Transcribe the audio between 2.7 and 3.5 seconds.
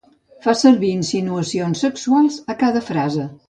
frase.